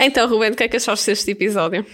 [0.00, 1.84] Então, Ruben, o que é que achaste deste episódio?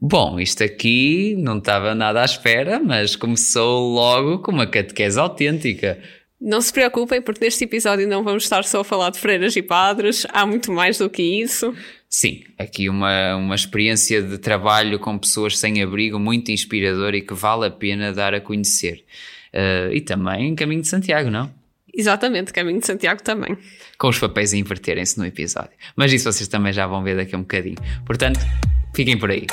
[0.00, 5.98] Bom, isto aqui não estava nada à espera, mas começou logo com uma catequese autêntica.
[6.40, 9.62] Não se preocupem, porque neste episódio não vamos estar só a falar de freiras e
[9.62, 11.74] padres, há muito mais do que isso.
[12.08, 17.34] Sim, aqui uma, uma experiência de trabalho com pessoas sem abrigo muito inspiradora e que
[17.34, 19.04] vale a pena dar a conhecer.
[19.52, 21.50] Uh, e também Caminho de Santiago, não?
[21.96, 23.56] Exatamente, Caminho de Santiago também.
[23.98, 25.70] Com os papéis a inverterem-se no episódio.
[25.96, 27.76] Mas isso vocês também já vão ver daqui a um bocadinho.
[28.04, 28.40] Portanto,
[28.94, 29.46] fiquem por aí.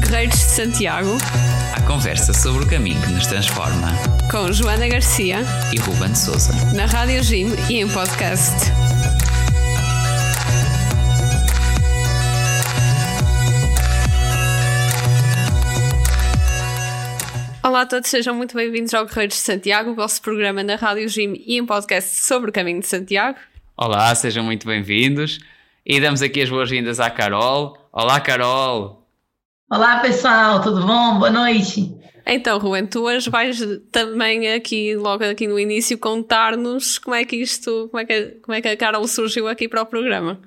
[0.00, 1.18] Guerreiros de Santiago.
[1.74, 3.88] A conversa sobre o caminho que nos transforma.
[4.30, 6.52] Com Joana Garcia e Ruben Souza.
[6.74, 8.52] Na Rádio Jim e em podcast.
[17.64, 21.08] Olá a todos, sejam muito bem-vindos ao Guerreiros de Santiago, o vosso programa na Rádio
[21.08, 23.38] Jim e em podcast sobre o caminho de Santiago.
[23.76, 25.38] Olá, sejam muito bem-vindos
[25.86, 27.78] e damos aqui as boas-vindas à Carol.
[27.92, 29.06] Olá, Carol!
[29.70, 31.20] Olá, pessoal, tudo bom?
[31.20, 31.94] Boa noite.
[32.26, 33.60] Então, Ruben, tu hoje vais
[33.92, 38.56] também aqui, logo aqui no início, contar-nos como é que isto, como é que, como
[38.56, 40.40] é que a Carol surgiu aqui para o programa.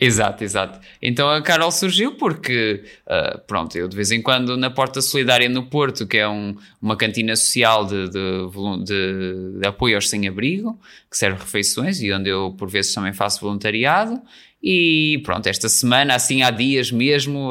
[0.00, 0.80] Exato, exato.
[1.00, 5.48] Então a Carol surgiu porque, uh, pronto, eu de vez em quando na Porta Solidária
[5.48, 10.78] no Porto, que é um, uma cantina social de, de, de, de apoio aos sem-abrigo,
[11.08, 14.20] que serve refeições e onde eu por vezes também faço voluntariado.
[14.66, 17.50] E pronto, esta semana, assim há dias mesmo,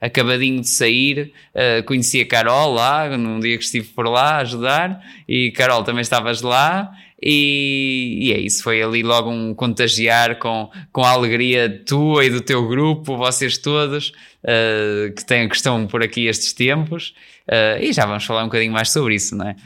[0.00, 4.38] acabadinho de sair, uh, conheci a Carol lá, num dia que estive por lá a
[4.38, 6.90] ajudar, e Carol também estavas lá,
[7.20, 12.30] e, e, é isso, foi ali logo um contagiar com, com a alegria tua e
[12.30, 14.12] do teu grupo, vocês todos,
[14.44, 17.14] uh, que, têm, que estão por aqui estes tempos,
[17.48, 19.56] uh, e já vamos falar um bocadinho mais sobre isso, não é?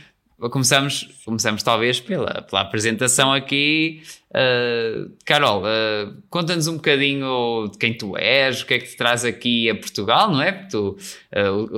[0.51, 4.03] Começamos, começamos talvez pela, pela apresentação aqui.
[4.29, 5.63] Uh, Carol,
[6.29, 9.75] conta-nos um bocadinho de quem tu és, o que é que te traz aqui a
[9.77, 10.51] Portugal, não é?
[10.51, 10.97] Porque tu,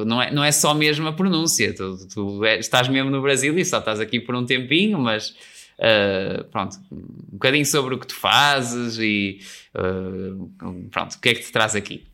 [0.07, 3.59] não, é não é só mesmo a pronúncia, tu, tu é, estás mesmo no Brasil
[3.59, 5.35] e só estás aqui por um tempinho, mas
[5.79, 9.41] Uh, pronto, um bocadinho sobre o que tu fazes e
[9.75, 10.49] uh,
[10.91, 12.07] pronto, o que é que te traz aqui?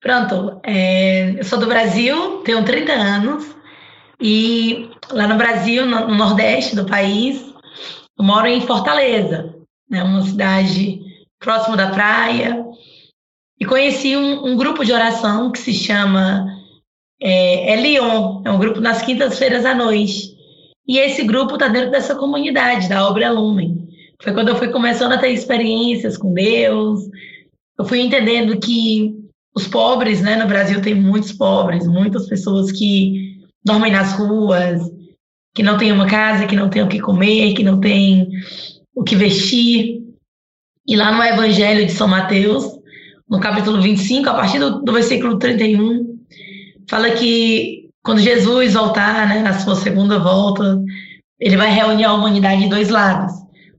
[0.00, 3.56] Pronto, é, eu sou do Brasil, tenho 30 anos
[4.20, 7.42] e lá no Brasil, no, no Nordeste do país,
[8.16, 9.54] eu moro em Fortaleza,
[9.90, 11.00] né, uma cidade
[11.40, 12.64] próximo da praia,
[13.58, 16.46] e conheci um, um grupo de oração que se chama
[17.20, 20.37] é, Leon, é um grupo nas quintas-feiras à noite.
[20.88, 23.86] E esse grupo está dentro dessa comunidade, da Obra Lumen.
[24.22, 27.02] Foi quando eu fui começando a ter experiências com Deus,
[27.78, 29.14] eu fui entendendo que
[29.54, 34.80] os pobres, né, no Brasil tem muitos pobres, muitas pessoas que dormem nas ruas,
[35.54, 38.30] que não têm uma casa, que não têm o que comer, que não têm
[38.94, 40.02] o que vestir.
[40.86, 42.64] E lá no Evangelho de São Mateus,
[43.28, 46.18] no capítulo 25, a partir do, do versículo 31,
[46.88, 50.82] fala que quando Jesus voltar, né, na sua segunda volta,
[51.38, 53.30] ele vai reunir a humanidade de dois lados.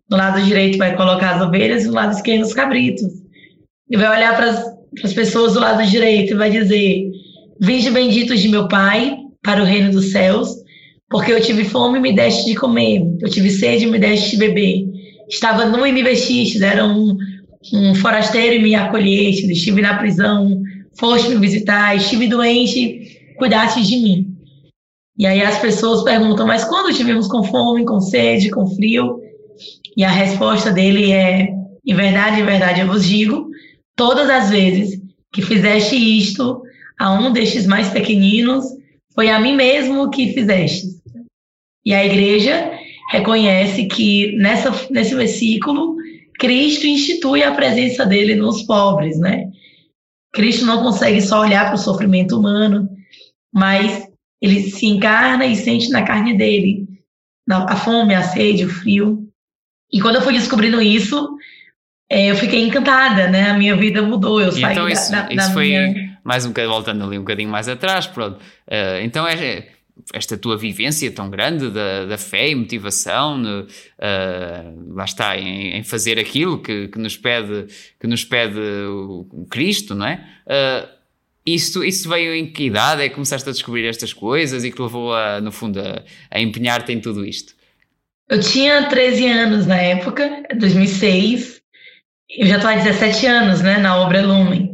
[0.08, 3.08] Do lado direito vai colocar as ovelhas e do lado esquerdo os cabritos.
[3.90, 4.50] E vai olhar para
[5.04, 7.10] as pessoas do lado direito e vai dizer:
[7.60, 10.50] Vinde benditos de meu Pai para o reino dos céus,
[11.10, 14.30] porque eu tive fome e me deste de comer, eu tive sede e me deste
[14.30, 14.86] de beber.
[15.28, 17.18] Estava nu e me vestiste, era um,
[17.74, 20.62] um forasteiro e me acolheste, estive na prisão,
[21.00, 22.99] foste me visitar, estive doente
[23.40, 24.38] cuidasse de mim.
[25.18, 29.20] E aí as pessoas perguntam, mas quando tivemos com fome, com sede, com frio?
[29.98, 31.50] E a resposta dele é,
[31.86, 33.50] em verdade, em verdade, eu vos digo,
[33.96, 35.02] todas as vezes
[35.34, 36.62] que fizeste isto
[37.00, 38.66] a um destes mais pequeninos,
[39.14, 40.88] foi a mim mesmo que fizeste.
[41.86, 42.72] E a igreja
[43.12, 45.96] reconhece que nessa, nesse versículo,
[46.40, 49.50] Cristo institui a presença dele nos pobres, né?
[50.32, 52.88] Cristo não consegue só olhar para o sofrimento humano,
[53.54, 54.08] mas
[54.42, 56.88] ele se encarna e sente na carne dele
[57.50, 59.28] a fome, a sede, o frio.
[59.92, 61.38] E quando eu fui descobrindo isso,
[62.10, 63.50] é, eu fiquei encantada, né?
[63.50, 64.40] A minha vida mudou.
[64.40, 66.18] Eu saí então isso, da, da, isso foi minha...
[66.24, 68.38] mais um bocadinho, voltando ali um bocadinho mais atrás, pronto.
[68.68, 69.68] Uh, então é
[70.14, 75.84] esta tua vivência tão grande da, da fé e motivação, uh, lá está, em, em,
[75.84, 77.68] fazer aquilo que, que, nos pede,
[78.00, 80.26] que nos pede o, Cristo, não é?
[80.48, 80.99] Uh,
[81.54, 84.82] isso, isso veio em que idade é que começaste a descobrir estas coisas e que
[84.82, 87.54] levou, a, no fundo, a, a empenhar-te em tudo isto?
[88.30, 91.62] Eu tinha 13 anos na época, 2006.
[92.30, 94.72] Eu já estou há 17 anos né, na obra Lumen.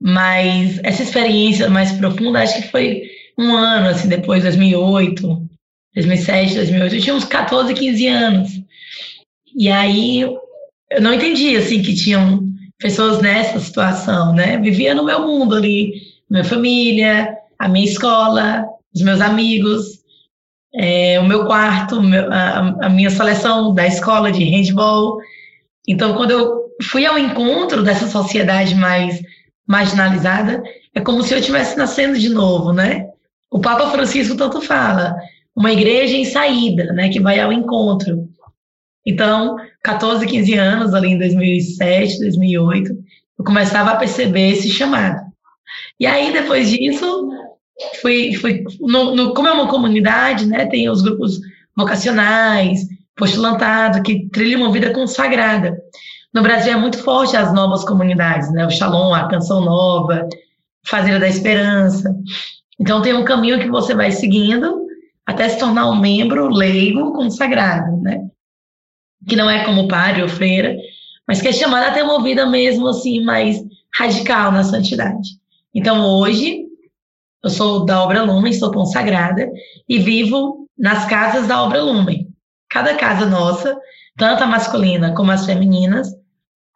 [0.00, 5.48] Mas essa experiência mais profunda acho que foi um ano, assim, depois, 2008,
[5.94, 8.50] 2007, 2008, eu tinha uns 14, 15 anos.
[9.56, 10.40] E aí eu
[11.00, 12.53] não entedia, assim, que tinham
[12.84, 14.58] pessoas nessa situação, né?
[14.58, 20.00] Vivia no meu mundo ali, minha família, a minha escola, os meus amigos,
[20.74, 21.98] é, o meu quarto,
[22.30, 25.16] a, a, minha seleção da escola de handball.
[25.88, 29.18] Então, quando eu fui ao encontro dessa sociedade mais
[29.66, 30.62] marginalizada,
[30.94, 33.06] é como se eu estivesse nascendo de novo, né?
[33.50, 35.16] O Papa Francisco tanto fala,
[35.56, 38.28] uma igreja em saída, né, que vai ao encontro.
[39.06, 42.90] Então, 14, 15 anos, ali em 2007, 2008,
[43.38, 45.20] eu começava a perceber esse chamado.
[46.00, 47.28] E aí, depois disso,
[48.00, 51.38] fui, fui no, no, como é uma comunidade, né, tem os grupos
[51.76, 52.80] vocacionais,
[53.14, 55.76] postulantado, que trilham uma vida consagrada.
[56.32, 60.26] No Brasil é muito forte as novas comunidades, né, o Shalom, a Canção Nova,
[60.86, 62.14] Fazenda da Esperança.
[62.80, 64.86] Então, tem um caminho que você vai seguindo
[65.26, 68.23] até se tornar um membro leigo consagrado, né?
[69.28, 70.76] Que não é como padre ou freira,
[71.26, 73.62] mas que é chamada a ter uma vida mesmo assim mais
[73.96, 75.30] radical na santidade.
[75.74, 76.64] Então hoje
[77.42, 79.50] eu sou da obra Lumen, sou consagrada
[79.88, 82.28] e vivo nas casas da obra Lumen.
[82.70, 83.76] Cada casa nossa,
[84.16, 86.08] tanto a masculina como as femininas,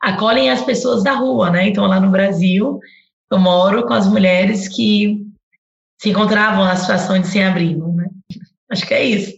[0.01, 1.69] acolhem as pessoas da rua, né?
[1.69, 2.79] Então lá no Brasil
[3.31, 5.27] eu moro com as mulheres que
[5.99, 8.09] se encontravam na situação de sem abrigo, né?
[8.71, 9.38] Acho que é isso.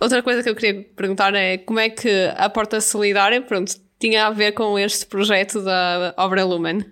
[0.00, 4.26] Outra coisa que eu queria perguntar é como é que a Porta Solidária, pronto, tinha
[4.26, 6.84] a ver com este projeto da Obra Lumen?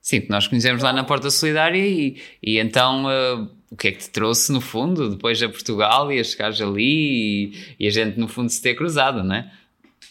[0.00, 3.98] Sim, nós conhecemos lá na Porta Solidária e, e então uh, o que é que
[3.98, 8.18] te trouxe no fundo, depois a Portugal e a chegares ali e, e, a gente
[8.18, 9.50] no fundo se ter cruzado, não é?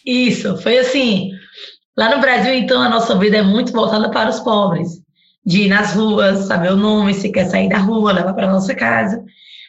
[0.06, 1.30] Isso, foi assim.
[1.96, 5.02] Lá no Brasil, então, a nossa vida é muito voltada para os pobres.
[5.44, 8.74] De ir nas ruas, saber o nome, se quer sair da rua, levar para nossa
[8.74, 9.24] casa.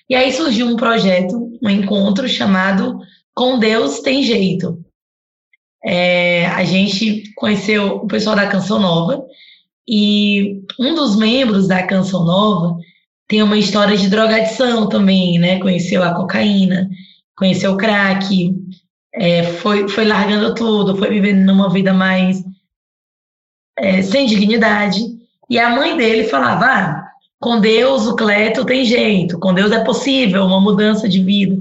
[0.10, 3.00] E aí surgiu um projeto, um encontro chamado
[3.34, 4.84] Com Deus Tem Jeito.
[5.84, 9.24] É, a gente conheceu o pessoal da Canção Nova
[9.88, 12.78] e um dos membros da Canção Nova
[13.28, 15.60] tem uma história de drogadição também, né?
[15.60, 16.90] Conheceu a cocaína,
[17.38, 18.56] conheceu o crack,
[19.14, 22.44] é, foi, foi largando tudo, foi vivendo numa vida mais
[23.78, 25.02] é, sem dignidade.
[25.50, 27.09] E a mãe dele falava: ah,
[27.40, 29.40] com Deus, o Cleto tem jeito.
[29.40, 31.58] Com Deus é possível uma mudança de vida.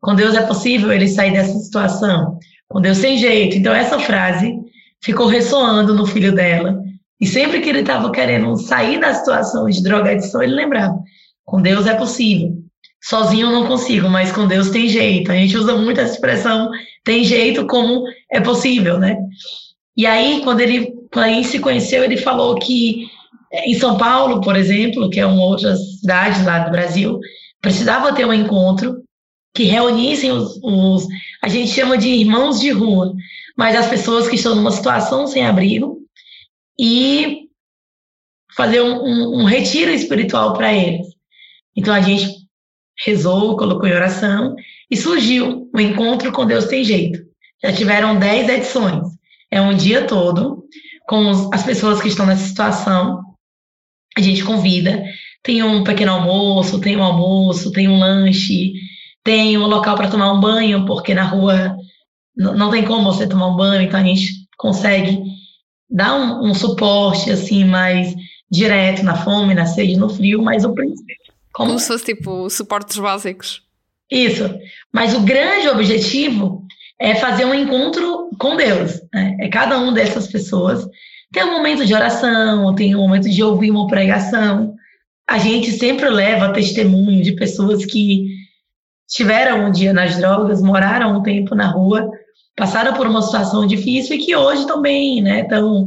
[0.00, 2.38] Com Deus é possível ele sair dessa situação.
[2.68, 3.56] Com Deus tem jeito.
[3.56, 4.54] Então, essa frase
[5.02, 6.80] ficou ressoando no filho dela.
[7.20, 10.96] E sempre que ele estava querendo sair da situação de drogadição, ele lembrava:
[11.44, 12.54] com Deus é possível.
[13.02, 15.32] Sozinho eu não consigo, mas com Deus tem jeito.
[15.32, 16.70] A gente usa muito essa expressão,
[17.04, 19.16] tem jeito como é possível, né?
[19.96, 23.08] E aí, quando ele, quando ele se conheceu, ele falou que
[23.52, 27.18] em São Paulo, por exemplo, que é uma outra cidade lá do Brasil,
[27.60, 29.02] precisava ter um encontro
[29.54, 31.06] que reunissem os, os,
[31.42, 33.14] a gente chama de irmãos de rua,
[33.56, 35.98] mas as pessoas que estão numa situação sem abrigo
[36.78, 37.46] e
[38.54, 41.06] fazer um, um, um retiro espiritual para eles.
[41.74, 42.46] Então a gente
[43.04, 44.54] rezou, colocou em oração
[44.90, 47.18] e surgiu o encontro com Deus tem jeito.
[47.62, 49.08] Já tiveram 10 edições.
[49.50, 50.64] É um dia todo
[51.06, 53.25] com as pessoas que estão nessa situação
[54.16, 55.04] a gente convida.
[55.42, 58.72] Tem um pequeno almoço, tem um almoço, tem um lanche,
[59.22, 61.76] tem um local para tomar um banho, porque na rua
[62.36, 65.22] não tem como você tomar um banho, então a gente consegue
[65.88, 68.14] dar um, um suporte assim mais
[68.50, 71.16] direto na fome, na sede, no frio, mas o princípio.
[71.52, 73.62] Como, como se fosse tipo suportes básicos.
[74.10, 74.54] Isso.
[74.92, 76.64] Mas o grande objetivo
[77.00, 79.00] é fazer um encontro com Deus.
[79.12, 79.36] Né?
[79.40, 80.86] É cada uma dessas pessoas
[81.36, 84.74] tem um momento de oração, tem um momento de ouvir uma pregação.
[85.28, 88.24] A gente sempre leva testemunho de pessoas que
[89.06, 92.10] estiveram um dia nas drogas, moraram um tempo na rua,
[92.56, 95.42] passaram por uma situação difícil e que hoje estão bem, né?
[95.42, 95.86] Estão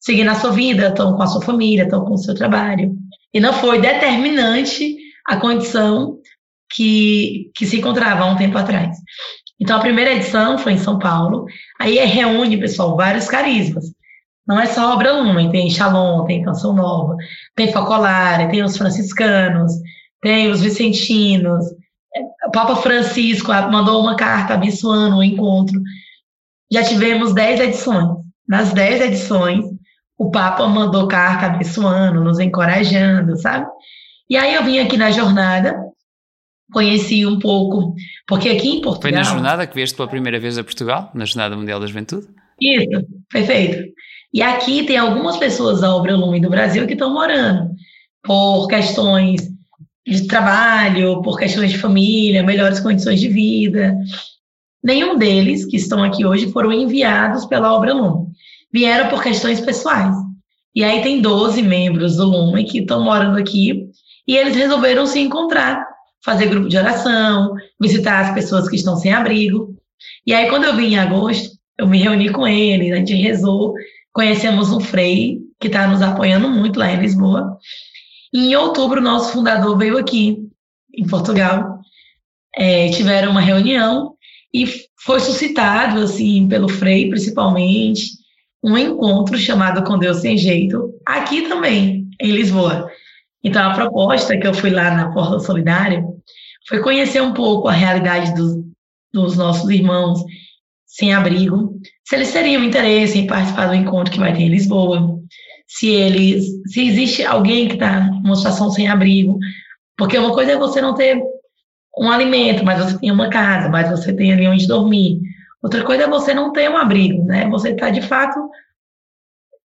[0.00, 2.96] seguindo a sua vida, estão com a sua família, estão com o seu trabalho.
[3.34, 6.16] E não foi determinante a condição
[6.72, 8.96] que, que se encontrava há um tempo atrás.
[9.60, 11.44] Então, a primeira edição foi em São Paulo,
[11.78, 13.97] aí reúne, pessoal, vários carismas.
[14.48, 17.16] Não é só obra Lumen, tem Shalom, tem Canção Nova,
[17.54, 19.72] tem Focolare, tem os franciscanos,
[20.22, 21.66] tem os vicentinos.
[22.46, 25.78] O Papa Francisco mandou uma carta abençoando o encontro.
[26.72, 28.16] Já tivemos dez edições.
[28.48, 29.66] Nas dez edições,
[30.16, 33.66] o Papa mandou carta abençoando, nos encorajando, sabe?
[34.30, 35.78] E aí eu vim aqui na jornada,
[36.72, 37.94] conheci um pouco,
[38.26, 39.00] porque aqui em Portugal...
[39.00, 42.26] Foi na jornada que vieste pela primeira vez a Portugal, na Jornada Mundial da Juventude?
[42.60, 43.92] Isso, perfeito.
[44.32, 47.70] E aqui tem algumas pessoas da Obra Lume do Brasil que estão morando
[48.22, 49.48] por questões
[50.06, 53.96] de trabalho, por questões de família, melhores condições de vida.
[54.82, 58.28] Nenhum deles que estão aqui hoje foram enviados pela obra Lume.
[58.72, 60.14] Vieram por questões pessoais.
[60.74, 63.88] E aí tem 12 membros do Lume que estão morando aqui
[64.26, 65.84] e eles resolveram se encontrar,
[66.22, 69.74] fazer grupo de oração, visitar as pessoas que estão sem abrigo.
[70.26, 73.74] E aí quando eu vim em agosto, eu me reuni com eles, a gente rezou,
[74.12, 77.58] conhecemos um frei que está nos apoiando muito lá em Lisboa.
[78.32, 80.38] E em outubro, nosso fundador veio aqui,
[80.94, 81.78] em Portugal.
[82.56, 84.14] É, tiveram uma reunião
[84.52, 84.66] e
[85.04, 88.18] foi suscitado, assim, pelo Frei, principalmente,
[88.62, 92.90] um encontro chamado Com Deus Sem Jeito, aqui também, em Lisboa.
[93.44, 96.04] Então, a proposta que eu fui lá na Porta Solidária
[96.66, 98.56] foi conhecer um pouco a realidade dos,
[99.12, 100.20] dos nossos irmãos
[100.84, 105.20] sem abrigo, se eles teriam interesse em participar do encontro que vai ter em Lisboa,
[105.66, 109.38] se eles, se existe alguém que está numa situação sem abrigo,
[109.94, 111.22] porque uma coisa é você não ter
[111.98, 115.20] um alimento, mas você tem uma casa, mas você tem ali onde dormir.
[115.62, 117.46] Outra coisa é você não ter um abrigo, né?
[117.50, 118.40] Você está de fato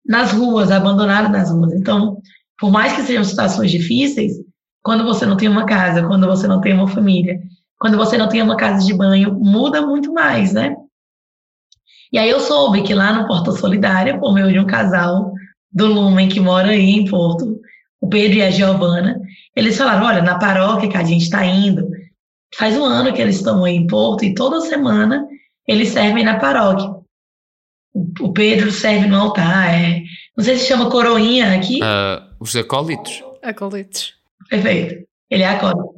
[0.04, 1.72] nas ruas, abandonado nas ruas.
[1.72, 2.18] Então,
[2.58, 4.34] por mais que sejam situações difíceis,
[4.82, 7.40] quando você não tem uma casa, quando você não tem uma família,
[7.78, 10.76] quando você não tem uma casa de banho, muda muito mais, né?
[12.14, 15.32] E aí eu soube que lá no Porta Solidária, por meio de um casal
[15.72, 17.60] do Lumen que mora aí em Porto,
[18.00, 19.20] o Pedro e a Giovana,
[19.56, 21.90] eles falaram, olha, na paróquia que a gente está indo,
[22.56, 25.26] faz um ano que eles estão aí em Porto e toda semana
[25.66, 26.88] eles servem na paróquia.
[28.20, 30.00] O Pedro serve no altar, é,
[30.36, 31.80] não sei se chama coroinha aqui.
[31.82, 33.24] Uh, os acólitos.
[33.42, 34.14] Acólitos.
[34.48, 35.04] Perfeito.
[35.28, 35.94] Ele é acólito.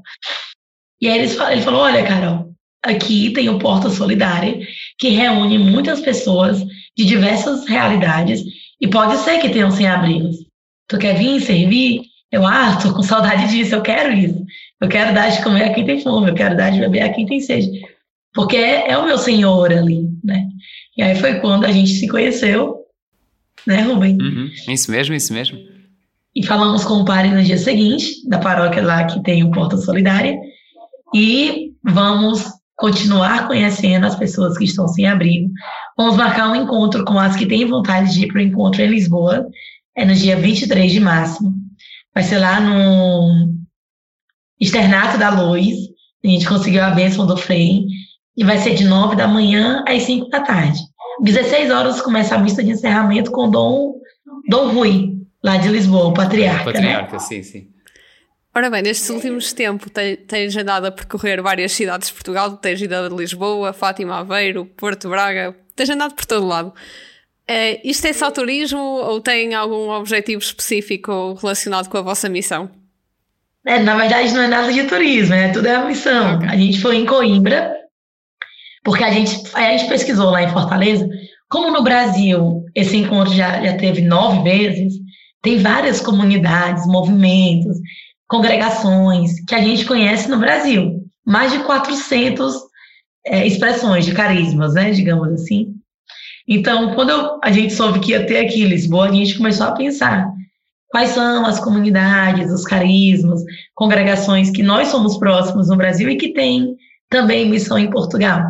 [0.98, 2.55] E aí eles, ele falou, olha, Carol,
[2.86, 4.58] aqui tem o Porta Solidária,
[4.98, 6.64] que reúne muitas pessoas
[6.96, 8.42] de diversas realidades,
[8.80, 10.36] e pode ser que tenham sem-abrigos.
[10.88, 12.02] Tu quer vir servir?
[12.30, 14.44] Eu, ah, tô com saudade disso, eu quero isso.
[14.80, 17.12] Eu quero dar de comer a quem tem fome, eu quero dar de beber a
[17.12, 17.80] quem tem sede.
[18.34, 20.46] Porque é, é o meu Senhor ali, né?
[20.96, 22.84] E aí foi quando a gente se conheceu,
[23.66, 24.18] né, Rubem?
[24.20, 25.58] Uhum, isso mesmo, isso mesmo.
[26.34, 29.78] E falamos com o padre no dia seguinte, da paróquia lá que tem o Porta
[29.78, 30.38] Solidária,
[31.14, 32.44] e vamos
[32.76, 35.50] continuar conhecendo as pessoas que estão sem abrigo.
[35.96, 38.88] Vamos marcar um encontro com as que têm vontade de ir para o encontro em
[38.88, 39.46] Lisboa,
[39.96, 41.52] é no dia 23 de março.
[42.14, 43.54] Vai ser lá no
[44.60, 45.74] Externato da Luz.
[46.24, 47.86] A gente conseguiu a bênção do Frei.
[48.36, 50.78] E vai ser de 9 da manhã às 5 da tarde.
[51.22, 53.94] 16 horas começa a missa de encerramento com Dom,
[54.50, 56.68] Dom Rui, lá de Lisboa, o patriarca.
[56.68, 57.18] O patriarca, né?
[57.18, 57.68] sim, sim.
[58.56, 59.92] Ora bem, nestes últimos tempos
[60.26, 65.10] tens andado a percorrer várias cidades de Portugal, tens ido a Lisboa, Fátima, Aveiro, Porto
[65.10, 66.72] Braga, tens andado por todo lado.
[67.46, 72.70] É, isto é só turismo ou tem algum objetivo específico relacionado com a vossa missão?
[73.66, 76.36] É, na verdade, não é nada de turismo, é tudo é a missão.
[76.36, 76.48] Okay.
[76.48, 77.76] A gente foi em Coimbra,
[78.82, 81.06] porque a gente, a gente pesquisou lá em Fortaleza.
[81.50, 84.94] Como no Brasil esse encontro já, já teve nove vezes,
[85.42, 87.76] tem várias comunidades, movimentos,
[88.28, 91.04] congregações que a gente conhece no Brasil.
[91.24, 92.54] Mais de 400
[93.26, 95.74] é, expressões de carismas, né, digamos assim.
[96.48, 99.66] Então, quando eu, a gente soube que ia ter aqui em Lisboa, a gente começou
[99.66, 100.30] a pensar
[100.88, 103.42] quais são as comunidades, os carismas,
[103.74, 106.76] congregações que nós somos próximos no Brasil e que têm
[107.10, 108.44] também missão em Portugal.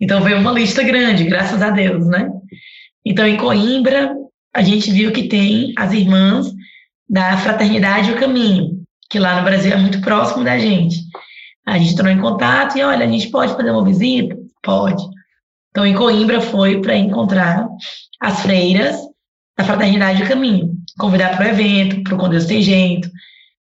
[0.00, 2.28] Então, veio uma lista grande, graças a Deus, né?
[3.04, 4.14] Então, em Coimbra,
[4.52, 6.52] a gente viu que tem as irmãs
[7.08, 8.79] da Fraternidade o Caminho,
[9.10, 10.96] que lá no Brasil é muito próximo da gente.
[11.66, 14.36] A gente entrou em contato e, olha, a gente pode fazer uma visita?
[14.62, 15.02] Pode.
[15.70, 17.68] Então, em Coimbra foi para encontrar
[18.20, 18.96] as freiras
[19.58, 23.10] da Fraternidade do Caminho, convidar para o evento, para o Com Deus Tem Jeito.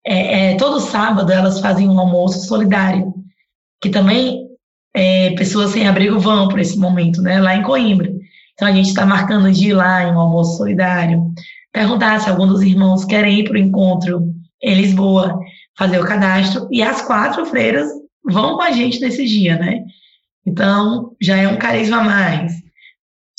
[0.05, 3.15] É, é, todo sábado elas fazem um almoço solidário,
[3.81, 4.47] que também
[4.95, 8.11] é, pessoas sem abrigo vão por esse momento, né, lá em Coimbra.
[8.55, 11.33] Então, a gente está marcando de ir lá em um almoço solidário,
[11.73, 15.39] perguntar se algum dos irmãos querem ir para o encontro em Lisboa,
[15.77, 17.89] fazer o cadastro, e as quatro freiras
[18.25, 19.85] vão com a gente nesse dia, né?
[20.45, 22.53] Então, já é um carisma a mais.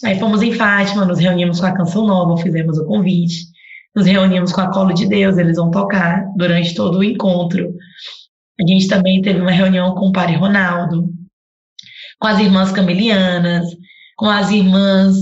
[0.03, 3.45] Aí fomos em Fátima, nos reunimos com a Canção Nova, fizemos o convite,
[3.95, 7.73] nos reunimos com a Colo de Deus, eles vão tocar durante todo o encontro.
[8.59, 11.09] A gente também teve uma reunião com o Padre Ronaldo,
[12.19, 13.65] com as irmãs camelianas,
[14.15, 15.15] com as irmãs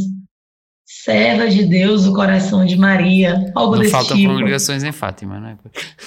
[0.85, 4.31] serva de Deus, o coração de Maria, algo não desse faltam tipo.
[4.31, 5.57] congregações em Fátima, não é?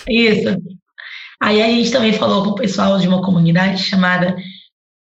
[0.09, 0.57] Isso.
[1.41, 4.37] Aí a gente também falou com o pessoal de uma comunidade chamada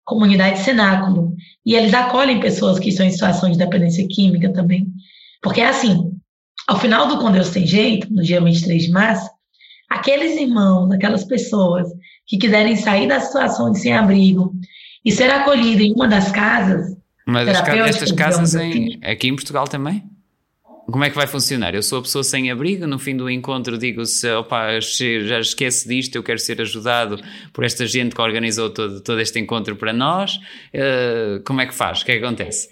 [0.05, 4.87] Comunidade Cenáculo, e eles acolhem pessoas que estão em situação de dependência química também.
[5.43, 6.13] Porque é assim,
[6.69, 9.29] ao final do Com Deus Tem Jeito, no dia 23 de março,
[9.91, 11.89] aqueles irmãos, aquelas pessoas
[12.25, 14.53] que quiserem sair da situação de sem-abrigo
[15.05, 16.97] e ser acolhido em uma das casas.
[17.27, 20.05] Mas estas casas em, assim, aqui em Portugal também?
[20.87, 21.75] Como é que vai funcionar?
[21.75, 26.15] Eu sou a pessoa sem abrigo, no fim do encontro digo-se, opa, já esquece disto,
[26.15, 27.21] eu quero ser ajudado
[27.53, 30.37] por esta gente que organizou todo, todo este encontro para nós.
[30.73, 32.03] Uh, como é que faz?
[32.03, 32.69] O que é que acontece?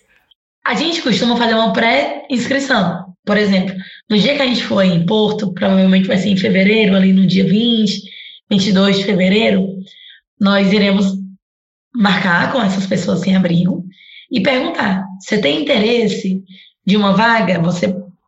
[0.65, 3.13] A gente costuma fazer uma pré-inscrição.
[3.27, 3.75] Por exemplo,
[4.09, 7.27] no dia que a gente for em Porto, provavelmente vai ser em fevereiro, ali no
[7.27, 8.01] dia 20,
[8.49, 9.67] 22 de fevereiro,
[10.41, 11.15] nós iremos
[11.93, 13.85] marcar com essas pessoas sem abrigo
[14.35, 16.43] e perguntar: você tem interesse
[16.85, 17.61] de uma vaga?
[17.61, 17.87] Você,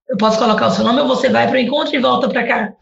[0.08, 2.46] eu posso colocar o seu nome ou você vai para o encontro e volta para
[2.46, 2.72] cá?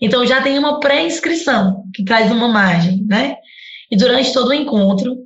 [0.00, 3.36] Então já tem uma pré-inscrição que traz uma margem, né?
[3.90, 5.16] E durante todo o encontro,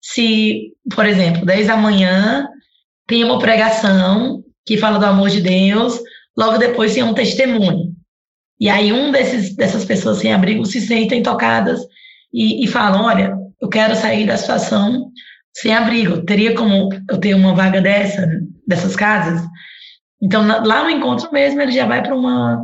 [0.00, 2.48] se, por exemplo, 10 da manhã
[3.06, 6.00] tem uma pregação que fala do amor de Deus,
[6.36, 7.92] logo depois tem um testemunho.
[8.58, 11.80] E aí um desses, dessas pessoas sem abrigo se sentem tocadas
[12.32, 15.07] e, e falam, olha, eu quero sair da situação
[15.60, 16.22] sem abrigo.
[16.24, 18.28] Teria como eu ter uma vaga dessa,
[18.66, 19.42] dessas casas?
[20.20, 22.62] Então, lá no encontro mesmo, ele já vai para uma,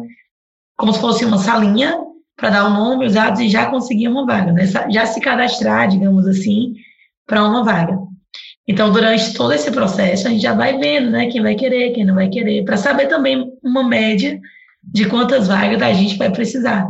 [0.76, 1.96] como se fosse uma salinha,
[2.36, 4.66] para dar o nome, os dados e já conseguir uma vaga, né?
[4.90, 6.74] Já se cadastrar, digamos assim,
[7.26, 7.96] para uma vaga.
[8.66, 12.04] Então, durante todo esse processo, a gente já vai vendo, né, quem vai querer, quem
[12.04, 14.40] não vai querer, para saber também uma média
[14.82, 16.88] de quantas vagas a gente vai precisar.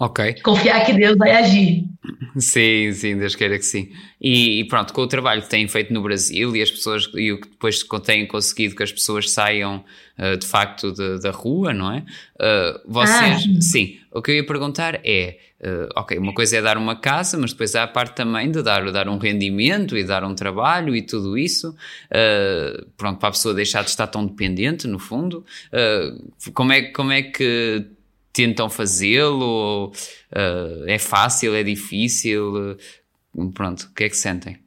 [0.00, 0.36] Ok.
[0.42, 1.84] Confiar que Deus vai agir.
[2.38, 3.90] Sim, sim, Deus queira que sim.
[4.18, 7.30] E, e, pronto, com o trabalho que têm feito no Brasil e as pessoas e
[7.30, 9.84] o que depois têm conseguido que as pessoas saiam
[10.18, 11.98] uh, de facto de, da rua, não é?
[11.98, 13.60] Uh, vocês, ah.
[13.60, 17.36] sim, o que eu ia perguntar é, uh, ok, uma coisa é dar uma casa,
[17.36, 20.96] mas depois há a parte também de dar, dar um rendimento e dar um trabalho
[20.96, 21.76] e tudo isso,
[22.96, 25.44] pronto, para a pessoa deixar de estar tão dependente, no fundo.
[26.54, 27.86] como, é, como é que
[28.32, 29.92] tentam fazê-lo?
[30.32, 31.54] Uh, é fácil?
[31.54, 32.76] É difícil?
[33.34, 34.58] Uh, pronto, o que é que sentem?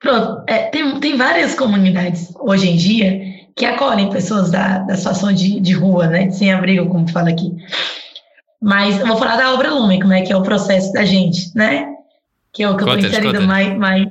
[0.00, 5.32] Pronto, é, tem, tem várias comunidades hoje em dia que acolhem pessoas da, da situação
[5.32, 7.52] de, de rua, né, de sem abrigo, como fala aqui.
[8.60, 11.54] Mas eu vou falar da obra Lumen, como é que é o processo da gente,
[11.54, 11.86] né?
[12.52, 14.06] Que é o que eu estou inserido mais, mais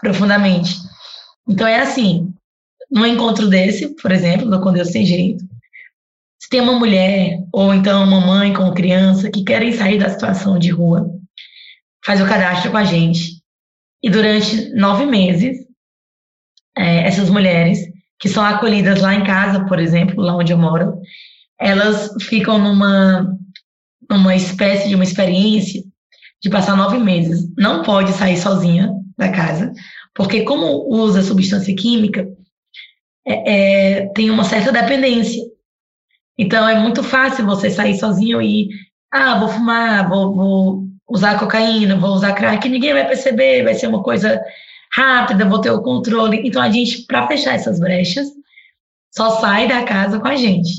[0.00, 0.76] profundamente.
[1.48, 2.32] Então é assim,
[2.90, 5.44] num encontro desse, por exemplo, do Com Deus Sem Jeito,
[6.48, 10.58] se tem uma mulher ou então uma mãe com criança que querem sair da situação
[10.58, 11.06] de rua,
[12.02, 13.42] faz o cadastro com a gente.
[14.02, 15.58] E durante nove meses,
[16.74, 17.80] é, essas mulheres
[18.18, 20.98] que são acolhidas lá em casa, por exemplo, lá onde eu moro,
[21.60, 23.30] elas ficam numa,
[24.08, 25.82] numa espécie de uma experiência
[26.42, 27.46] de passar nove meses.
[27.58, 29.70] Não pode sair sozinha da casa,
[30.14, 32.26] porque como usa substância química,
[33.26, 35.57] é, é, tem uma certa dependência.
[36.38, 38.68] Então é muito fácil você sair sozinho e,
[39.12, 43.88] ah, vou fumar, vou, vou usar cocaína, vou usar crack, ninguém vai perceber, vai ser
[43.88, 44.40] uma coisa
[44.92, 46.42] rápida, vou ter o controle.
[46.44, 48.28] Então a gente, para fechar essas brechas,
[49.10, 50.70] só sai da casa com a gente.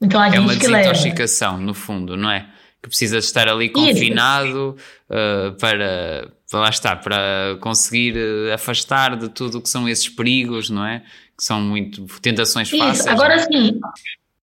[0.00, 1.64] Então a é gente uma desintoxicação, leva.
[1.64, 2.48] no fundo, não é?
[2.82, 4.76] Que precisa estar ali confinado
[5.08, 10.68] uh, para, lá estar, para conseguir uh, afastar de tudo o que são esses perigos,
[10.68, 11.00] não é?
[11.36, 12.78] Que são muito tentações Isso.
[12.78, 13.06] fáceis.
[13.06, 13.80] Agora sim,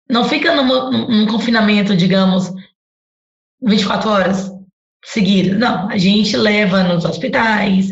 [0.10, 2.52] não fica num, num confinamento, digamos,
[3.62, 4.52] 24 horas
[5.04, 5.58] seguidas.
[5.58, 7.89] Não, a gente leva nos hospitais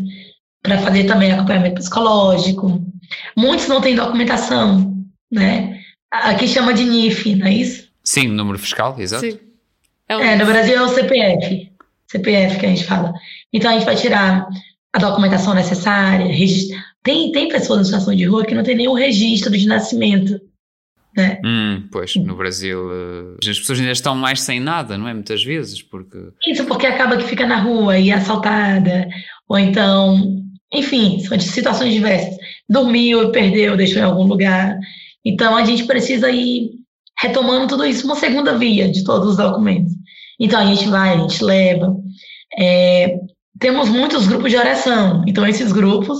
[0.62, 2.82] para fazer também acompanhamento psicológico.
[3.36, 5.80] Muitos não têm documentação, né?
[6.12, 7.90] Aqui chama de NIF, não é isso?
[8.04, 9.26] Sim, número fiscal, exato.
[9.26, 9.40] Sim.
[10.08, 11.72] É, é no Brasil é o CPF.
[12.08, 13.14] CPF que a gente fala.
[13.54, 14.48] Então a gente vai tirar
[14.94, 16.84] a documentação necessária, registrar.
[17.02, 20.40] Tem, tem pessoas em situação de rua que não tem nenhum registro de nascimento.
[21.16, 21.42] Né?
[21.44, 25.14] Hum, pois, no Brasil uh, as pessoas ainda estão mais sem nada, não é?
[25.14, 26.18] Muitas vezes, porque.
[26.48, 29.10] Isso, porque acaba que fica na rua e é assaltada,
[29.48, 30.42] ou então,
[30.74, 32.38] enfim, são situações diversas.
[32.70, 34.78] Dormiu, perdeu, deixou em algum lugar.
[35.26, 36.72] Então a gente precisa ir
[37.20, 39.94] retomando tudo isso, uma segunda via de todos os documentos.
[40.40, 41.94] Então a gente vai, a gente leva.
[42.58, 43.16] É,
[43.60, 46.20] temos muitos grupos de oração, então esses grupos,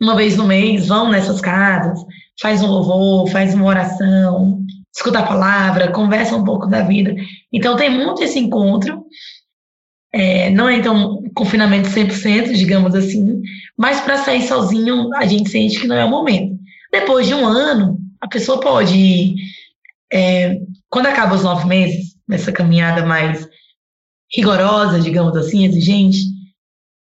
[0.00, 2.00] uma vez no mês, vão nessas casas
[2.40, 7.14] faz um louvor, faz uma oração, escuta a palavra, conversa um pouco da vida.
[7.52, 9.04] Então tem muito esse encontro.
[10.12, 13.42] É, não é então confinamento 100%, digamos assim,
[13.76, 16.56] mas para sair sozinho a gente sente que não é o momento.
[16.90, 19.34] Depois de um ano, a pessoa pode,
[20.10, 23.46] é, quando acaba os nove meses, nessa caminhada mais
[24.34, 26.18] rigorosa, digamos assim, exigente,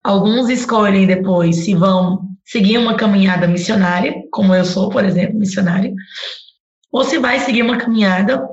[0.04, 5.94] alguns escolhem depois se vão seguir uma caminhada missionária, como eu sou, por exemplo, missionário,
[6.92, 8.48] ou se vai seguir uma caminhada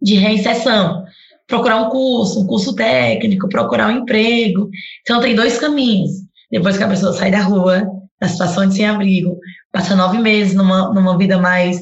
[0.00, 1.04] de reinserção,
[1.46, 4.68] procurar um curso, um curso técnico, procurar um emprego.
[5.02, 6.10] Então, tem dois caminhos.
[6.50, 7.86] Depois que a pessoa sai da rua,
[8.20, 9.38] da situação de sem-abrigo,
[9.70, 11.80] passa nove meses numa, numa vida mais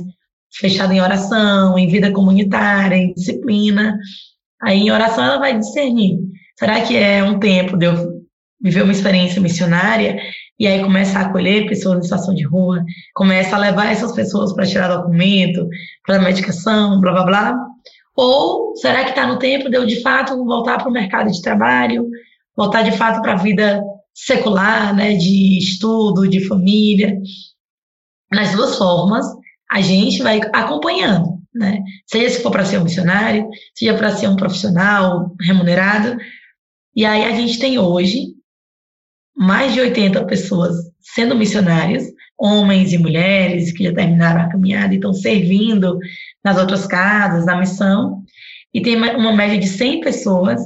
[0.52, 3.96] fechada em oração, em vida comunitária, em disciplina.
[4.62, 6.18] Aí, em oração, ela vai discernir.
[6.58, 8.22] Será que é um tempo de eu
[8.60, 10.18] viver uma experiência missionária
[10.58, 12.82] e aí começa a acolher pessoas em situação de rua,
[13.14, 15.68] começa a levar essas pessoas para tirar documento,
[16.04, 17.56] para medicação, blá blá blá?
[18.16, 21.42] Ou será que está no tempo de eu de fato voltar para o mercado de
[21.42, 22.08] trabalho,
[22.56, 23.82] voltar de fato para a vida
[24.14, 27.18] secular, né, de estudo, de família?
[28.32, 29.26] Nas duas formas,
[29.70, 31.80] a gente vai acompanhando, né?
[32.06, 36.16] Seja se for para ser um missionário, seja para ser um profissional remunerado.
[36.94, 38.36] E aí a gente tem hoje
[39.36, 42.04] mais de 80 pessoas sendo missionários,
[42.38, 45.98] homens e mulheres que já terminaram a caminhada e estão servindo
[46.44, 48.22] nas outras casas, na missão,
[48.72, 50.60] e tem uma média de 100 pessoas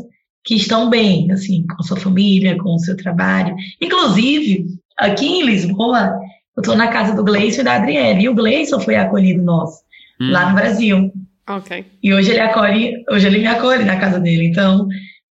[0.45, 3.55] que estão bem, assim, com sua família, com o seu trabalho.
[3.81, 4.67] Inclusive,
[4.99, 6.19] aqui em Lisboa,
[6.57, 9.83] eu estou na casa do Gleison e da Adriele, e o Gleison foi acolhido nosso,
[10.21, 10.31] hum.
[10.31, 11.13] lá no Brasil.
[11.49, 11.85] Ok.
[12.03, 14.89] E hoje ele acolhe, hoje ele me acolhe na casa dele, então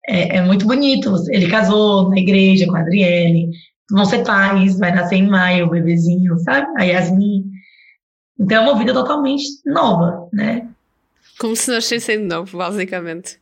[0.08, 1.14] é, é, muito bonito.
[1.30, 3.50] Ele casou na igreja com a Adriele,
[3.90, 6.66] vão ser pais, vai nascer em maio o bebezinho, sabe?
[6.76, 7.44] A Yasmin.
[8.38, 10.68] Então é uma vida totalmente nova, né?
[11.38, 13.38] Como se nascessem de novo, basicamente.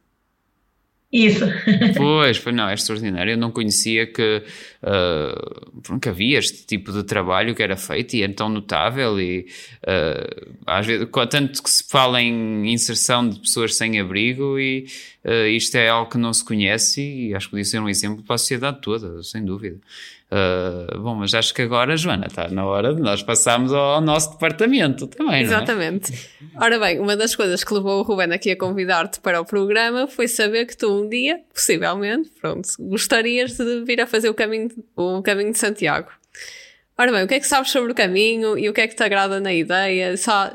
[1.14, 1.44] Isso.
[1.96, 3.34] pois, foi, não, é extraordinário.
[3.34, 4.42] Eu não conhecia que,
[4.82, 9.20] uh, havia este tipo de trabalho que era feito e é tão notável.
[9.20, 9.46] E
[9.86, 14.86] uh, às vezes, tanto que se fala em inserção de pessoas sem abrigo, e
[15.24, 18.24] uh, isto é algo que não se conhece, e acho que podia ser um exemplo
[18.24, 19.78] para a sociedade toda, sem dúvida.
[20.34, 24.32] Uh, bom, mas acho que agora, Joana, está na hora de nós passarmos ao nosso
[24.32, 25.36] departamento também.
[25.36, 25.42] É?
[25.42, 26.12] Exatamente.
[26.12, 26.16] É?
[26.60, 30.08] Ora bem, uma das coisas que levou o Ruben aqui a convidar-te para o programa
[30.08, 34.70] foi saber que tu um dia, possivelmente, pronto, gostarias de vir a fazer o caminho,
[34.96, 36.08] o caminho de Santiago.
[36.98, 38.96] Ora bem, o que é que sabes sobre o caminho e o que é que
[38.96, 40.16] te agrada na ideia?
[40.16, 40.50] Só,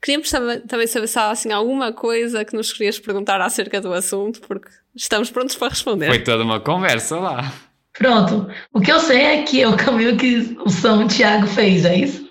[0.00, 4.40] queríamos também saber se há assim, alguma coisa que nos querias perguntar acerca do assunto,
[4.42, 6.06] porque estamos prontos para responder.
[6.06, 7.52] Foi toda uma conversa lá.
[7.96, 8.48] Pronto.
[8.72, 11.96] O que eu sei é que é o caminho que o São Tiago fez, é
[11.96, 12.24] isso?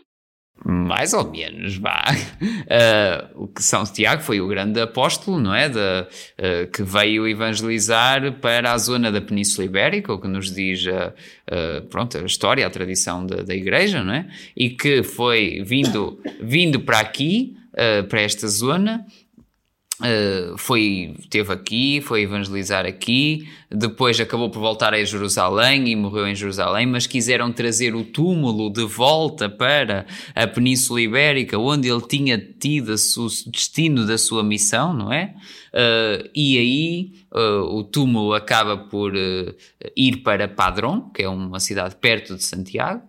[0.65, 2.05] Mais ou menos, vá.
[2.41, 5.67] Uh, o que São Tiago foi o grande apóstolo, não é?
[5.67, 10.85] De, uh, que veio evangelizar para a zona da Península Ibérica, o que nos diz
[10.87, 11.13] a,
[11.89, 14.27] pronto, a história, a tradição da, da Igreja, não é?
[14.55, 19.05] E que foi vindo, vindo para aqui, uh, para esta zona,
[20.03, 26.27] Uh, foi, teve aqui, foi evangelizar aqui, depois acabou por voltar a Jerusalém e morreu
[26.27, 32.01] em Jerusalém, mas quiseram trazer o túmulo de volta para a Península Ibérica, onde ele
[32.01, 35.35] tinha tido o destino da sua missão, não é?
[35.73, 39.13] Uh, e aí uh, o túmulo acaba por
[39.95, 43.03] ir para Padrón, que é uma cidade perto de Santiago,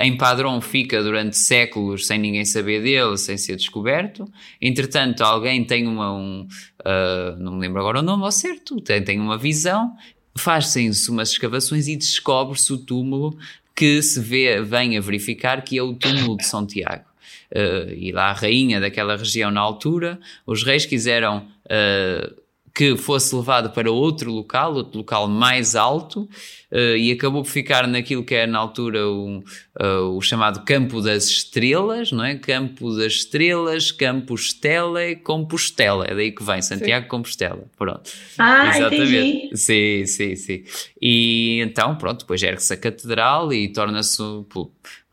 [0.00, 4.24] em Padrão fica durante séculos sem ninguém saber dele, sem ser descoberto.
[4.60, 6.12] Entretanto, alguém tem uma.
[6.12, 6.46] Um,
[6.80, 9.92] uh, não me lembro agora o nome ao certo, tem, tem uma visão,
[10.36, 13.36] faz-se umas escavações e descobre-se o túmulo
[13.74, 17.06] que se vê, vem a verificar que é o túmulo de São Tiago.
[17.50, 21.48] Uh, e lá a rainha daquela região na altura, os reis quiseram
[22.74, 26.28] que fosse levado para outro local, outro local mais alto,
[26.72, 29.38] uh, e acabou por ficar naquilo que é na altura o,
[29.80, 32.34] uh, o chamado Campo das Estrelas, não é?
[32.34, 37.10] Campo das Estrelas, Campo Stella, Compostela, é daí que vem, Santiago sim.
[37.10, 38.10] Compostela, pronto.
[38.36, 39.04] Ah, Exatamente.
[39.04, 39.56] Entendi.
[39.56, 40.64] Sim, sim, sim.
[41.00, 44.20] E então, pronto, depois ergue-se a catedral e torna-se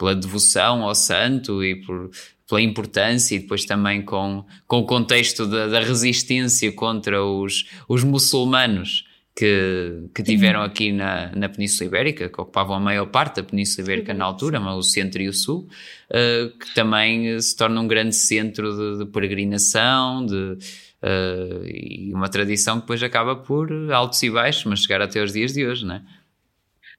[0.01, 2.09] pela devoção ao santo e por
[2.49, 8.03] pela importância e depois também com, com o contexto da, da resistência contra os, os
[8.03, 13.43] muçulmanos que, que tiveram aqui na, na Península Ibérica, que ocupavam a maior parte da
[13.43, 15.69] Península Ibérica na altura, mas o centro e o sul,
[16.09, 22.27] uh, que também se torna um grande centro de, de peregrinação, de, uh, e uma
[22.27, 25.85] tradição que depois acaba por altos e baixos, mas chegar até os dias de hoje,
[25.85, 26.01] não é?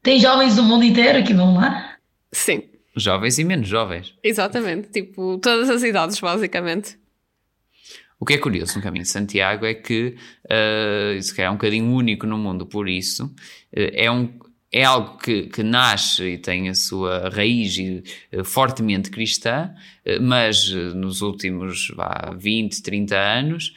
[0.03, 1.97] Tem jovens do mundo inteiro que vão lá?
[2.33, 2.72] Sim.
[2.95, 4.15] Jovens e menos jovens.
[4.23, 6.99] Exatamente, tipo, todas as idades, basicamente.
[8.23, 11.91] O que é curioso no caminho de Santiago é que, uh, isso é um bocadinho
[11.93, 13.33] único no mundo, por isso, uh,
[13.73, 14.33] é, um,
[14.71, 17.77] é algo que, que nasce e tem a sua raiz
[18.33, 19.75] uh, fortemente cristã,
[20.21, 23.75] mas nos últimos vá, 20, 30 anos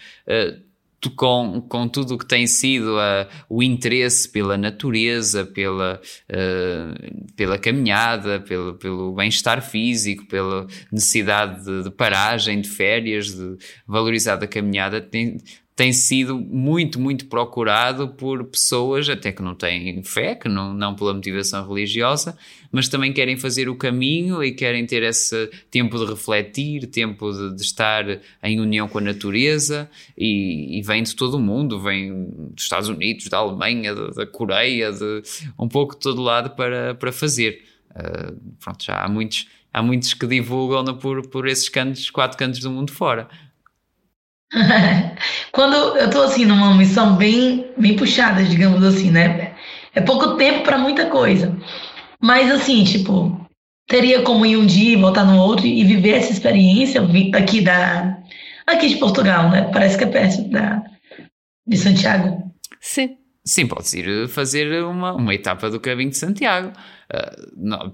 [1.12, 7.58] com, com tudo o que tem sido uh, o interesse pela natureza, pela, uh, pela
[7.58, 14.48] caminhada, pelo, pelo bem-estar físico, pela necessidade de, de, paragem, de férias, de valorizar a
[14.48, 15.38] caminhada, tem,
[15.76, 20.96] tem sido muito, muito procurado por pessoas até que não têm fé, que não, não
[20.96, 22.38] pela motivação religiosa,
[22.72, 27.58] mas também querem fazer o caminho e querem ter esse tempo de refletir, tempo de,
[27.58, 28.06] de estar
[28.42, 32.88] em união com a natureza e, e, vem de todo o mundo, vem dos Estados
[32.88, 35.24] Unidos, da Alemanha, da, da Coreia, de
[35.60, 37.66] um pouco de todo lado para, para fazer.
[37.92, 42.62] Uh, pronto, já há muitos, há muitos que divulgam por, por esses cantos, quatro cantos
[42.62, 43.28] do mundo fora.
[45.52, 49.54] Quando eu tô assim numa missão bem, bem puxada, digamos assim, né?
[49.94, 51.56] É pouco tempo para muita coisa.
[52.22, 53.46] Mas assim, tipo,
[53.88, 57.02] teria como ir um dia voltar no outro e viver essa experiência
[57.34, 58.18] aqui da
[58.66, 59.70] aqui de Portugal, né?
[59.72, 60.84] Parece que é perto da
[61.68, 62.52] de Santiago.
[62.80, 63.18] Sim.
[63.48, 66.70] Sim, podes ir fazer uma, uma etapa do caminho de Santiago.
[67.14, 67.94] Uh, não,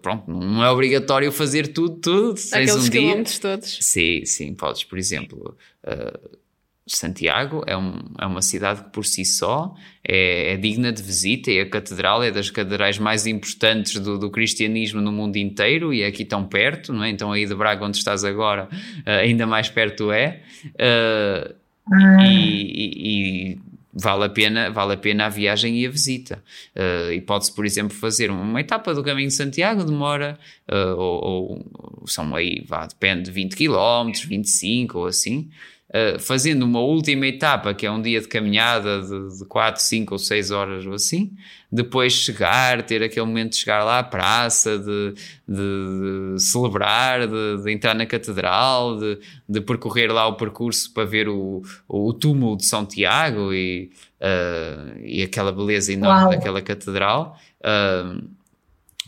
[0.00, 2.40] pronto, não é obrigatório fazer tudo, tudo.
[2.50, 3.24] Aqueles um dia.
[3.38, 3.78] todos.
[3.82, 5.54] Sim, sim, podes, por exemplo,
[5.84, 6.38] uh,
[6.86, 11.50] Santiago é, um, é, uma cidade que por si só é, é, digna de visita
[11.50, 16.00] e a catedral é das catedrais mais importantes do, do, cristianismo no mundo inteiro e
[16.00, 17.10] é aqui tão perto, não é?
[17.10, 20.40] Então aí de Braga onde estás agora uh, ainda mais perto é.
[20.80, 22.24] Ah.
[22.24, 23.58] e, e
[23.98, 26.42] vale a pena, vale a pena a viagem e a visita.
[26.74, 30.38] Uh, e pode-se, por exemplo, fazer uma etapa do Caminho de Santiago, demora,
[30.70, 35.48] uh, ou, ou, são aí, vá, depende de 20 km, 25 ou assim.
[35.96, 40.14] Uh, fazendo uma última etapa, que é um dia de caminhada de, de 4, 5
[40.14, 41.32] ou 6 horas ou assim,
[41.72, 45.14] depois chegar, ter aquele momento de chegar lá à praça, de,
[45.48, 48.98] de, de celebrar, de, de, entrar na catedral,
[49.48, 54.98] de, percorrer lá o percurso para ver o, o túmulo de São Tiago e, uh,
[55.02, 56.30] e aquela beleza enorme Uau.
[56.30, 57.38] daquela catedral.
[57.60, 58.28] Uh,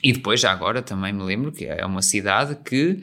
[0.02, 3.02] e depois, já agora, também me lembro que é uma cidade que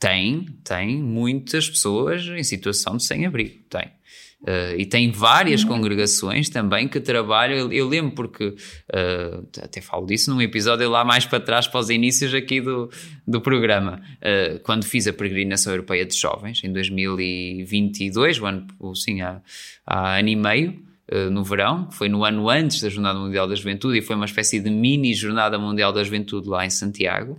[0.00, 3.92] tem, tem muitas pessoas em situação de sem-abrigo, tem.
[4.40, 5.68] Uh, e tem várias uhum.
[5.68, 7.58] congregações também que trabalham.
[7.58, 11.78] Eu, eu lembro porque uh, até falo disso num episódio lá mais para trás, para
[11.78, 12.90] os inícios aqui do,
[13.28, 19.20] do programa, uh, quando fiz a peregrinação europeia de jovens em 2022, o ano, sim,
[19.20, 19.42] há,
[19.86, 20.89] há ano e meio.
[21.32, 24.60] No verão, foi no ano antes da Jornada Mundial da Juventude e foi uma espécie
[24.60, 27.36] de mini Jornada Mundial da Juventude lá em Santiago.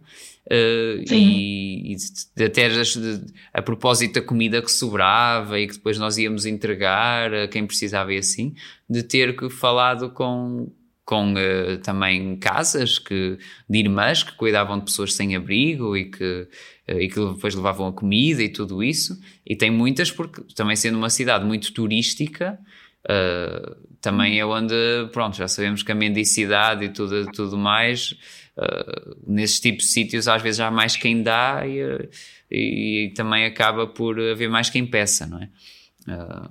[0.48, 2.68] Uh, e, e, até
[3.54, 8.12] a, propósito da comida que sobrava e que depois nós íamos entregar a quem precisava
[8.14, 8.56] e assim,
[8.90, 10.70] de ter que falado com,
[11.06, 13.38] com uh, também casas que,
[13.70, 16.48] de irmãs que cuidavam de pessoas sem abrigo e que,
[16.90, 19.18] uh, e que depois levavam a comida e tudo isso.
[19.46, 22.60] E tem muitas, porque também sendo uma cidade muito turística,
[23.06, 24.74] uh, também é onde,
[25.12, 28.16] pronto, já sabemos que a mendicidade e tudo, tudo mais
[28.58, 32.10] uh, nesses tipos de sítios às vezes há mais quem dá e,
[32.50, 35.50] e, e, também acaba por haver mais quem peça, não é?
[36.08, 36.50] Uh,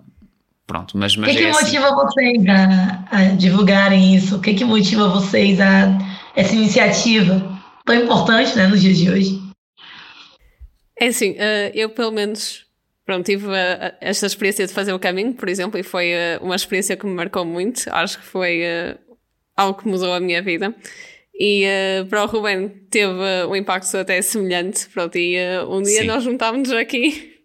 [0.66, 1.78] pronto, mas, mas O que, é que assim.
[1.78, 4.36] motiva vocês a, a, divulgarem isso?
[4.36, 5.98] O que, que motiva vocês a
[6.36, 9.42] essa iniciativa tão importante né, nos dias de hoje?
[10.98, 12.69] É assim, uh, eu pelo menos
[13.11, 13.46] pronto, tive
[14.01, 17.44] esta experiência de fazer o caminho, por exemplo, e foi uma experiência que me marcou
[17.44, 17.83] muito.
[17.90, 18.62] Acho que foi
[19.57, 20.73] algo que mudou a minha vida.
[21.35, 23.12] E uh, para o Ruben teve
[23.49, 24.88] um impacto até semelhante.
[24.90, 26.07] Pronto, e uh, um dia Sim.
[26.07, 27.40] nós juntámos-nos aqui.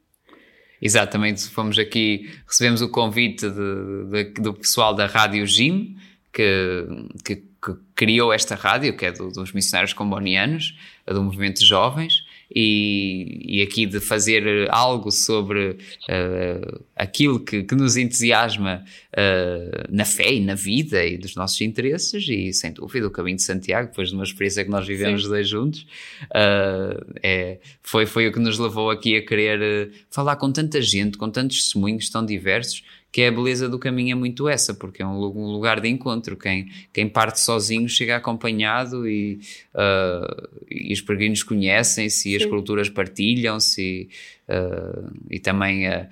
[0.79, 5.95] Exatamente, fomos aqui, recebemos o convite de, de, do pessoal da Rádio Jim,
[6.31, 6.85] que,
[7.23, 12.24] que, que, criou esta rádio, que é do, dos missionários combonianos, do movimento de jovens,
[12.53, 20.05] e, e aqui de fazer algo sobre uh, aquilo que, que, nos entusiasma uh, na
[20.05, 23.89] fé e na vida e dos nossos interesses, e sem dúvida o Caminho de Santiago,
[23.89, 25.29] depois de uma experiência que nós vivemos Sim.
[25.29, 25.85] dois juntos,
[26.25, 31.17] uh, é, foi, foi o que nos levou aqui a querer falar com tanta gente,
[31.17, 32.83] com tantos testemunhos tão diversos
[33.15, 36.35] que é a beleza do caminho é muito essa, porque é um lugar de encontro.
[36.35, 39.39] Quem, quem parte sozinho chega acompanhado e,
[39.73, 44.09] uh, e os peregrinos conhecem-se e as culturas partilham-se e,
[44.53, 46.09] uh, e também uh,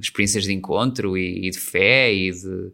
[0.00, 2.70] experiências de encontro e, e, de fé e de,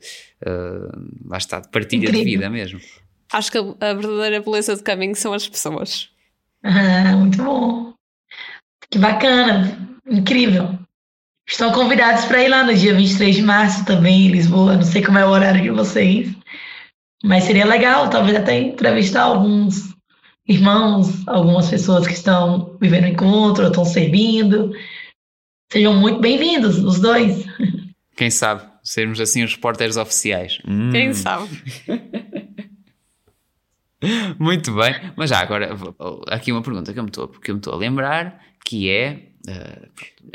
[1.25, 2.25] lá está, de partilha Incrível.
[2.27, 2.81] de vida mesmo.
[3.33, 6.11] Acho que a verdadeira beleza do caminho são as pessoas.
[6.63, 7.95] Ah, muito bom.
[8.91, 10.79] Que bacana, incrível.
[11.47, 14.77] Estão convidados para ir lá no dia 23 de março também, em Lisboa.
[14.77, 16.35] Não sei como é o horário de vocês,
[17.23, 19.93] mas seria legal, talvez até entrevistar alguns
[20.49, 24.73] irmãos, algumas pessoas que estão vivendo o encontro, ou estão servindo.
[25.73, 27.45] Sejam muito bem-vindos, os dois.
[28.17, 30.59] Quem sabe, sermos assim os repórteres oficiais.
[30.67, 30.91] Hum.
[30.91, 31.49] Quem sabe?
[34.37, 35.77] Muito bem, mas já agora,
[36.27, 39.29] aqui uma pergunta que eu me estou, porque eu me estou a lembrar, que é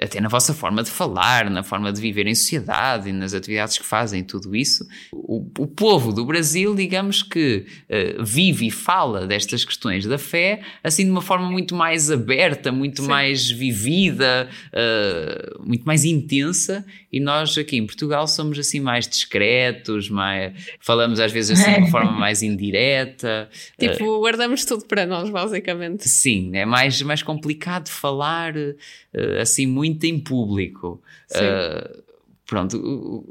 [0.01, 3.77] até na vossa forma de falar, na forma de viver em sociedade e nas atividades
[3.77, 4.85] que fazem, tudo isso.
[5.13, 10.61] O, o povo do Brasil, digamos que uh, vive e fala destas questões da fé
[10.83, 13.07] assim de uma forma muito mais aberta, muito Sim.
[13.07, 16.85] mais vivida, uh, muito mais intensa.
[17.11, 21.79] E nós aqui em Portugal somos assim mais discretos, mais, falamos às vezes assim de
[21.79, 23.49] uma forma mais indireta.
[23.79, 26.07] Tipo, guardamos tudo para nós, basicamente.
[26.07, 31.01] Sim, é mais, mais complicado falar uh, assim muito em público.
[31.31, 32.03] Uh,
[32.45, 33.23] pronto,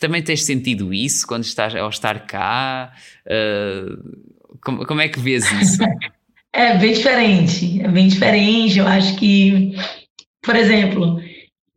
[0.00, 2.92] também tens sentido isso quando estás ao estar cá?
[3.24, 4.26] Uh,
[4.60, 5.78] como, como é que vês isso?
[6.52, 8.78] é bem diferente, é bem diferente.
[8.78, 9.76] Eu acho que,
[10.42, 11.20] por exemplo,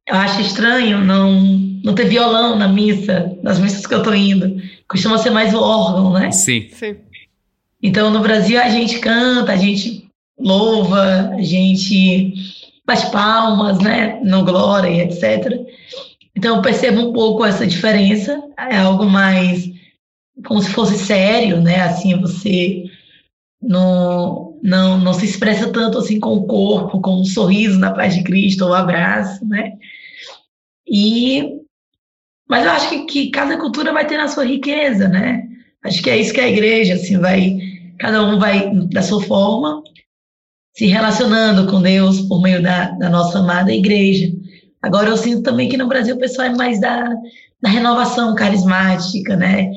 [0.10, 1.32] eu acho estranho não,
[1.84, 4.62] não ter violão na missa, nas missas que eu estou indo.
[4.88, 6.32] Costuma ser mais o órgão, né?
[6.32, 6.68] Sim.
[6.72, 6.98] Sim.
[7.82, 12.34] Então, no Brasil, a gente canta, a gente louva, a gente
[12.86, 15.62] bate palmas, né, no Glória e etc.
[16.36, 19.70] Então eu percebo um pouco essa diferença, é algo mais
[20.46, 22.86] como se fosse sério, né, assim, você
[23.62, 28.16] não, não, não se expressa tanto assim com o corpo, com um sorriso na paz
[28.16, 29.74] de Cristo, ou um abraço, né,
[30.90, 31.44] e,
[32.48, 35.48] mas eu acho que, que cada cultura vai ter a sua riqueza, né,
[35.84, 37.58] acho que é isso que a igreja, assim, vai,
[38.00, 39.84] cada um vai da sua forma,
[40.76, 44.32] se relacionando com Deus por meio da, da nossa amada igreja.
[44.82, 47.14] Agora eu sinto também que no Brasil o pessoal é mais da,
[47.62, 49.70] da renovação carismática, né?